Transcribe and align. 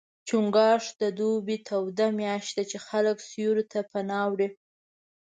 چنګاښ 0.27 0.83
د 1.01 1.03
دوبي 1.19 1.57
توده 1.67 2.07
میاشت 2.19 2.51
ده، 2.57 2.63
چې 2.71 2.77
خلک 2.87 3.17
سیوري 3.29 3.65
ته 3.71 3.79
پناه 3.91 4.25
وړي. 4.31 4.47